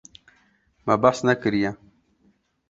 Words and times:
Me 0.87 0.95
behs 1.03 1.19
nekiriye. 1.29 1.71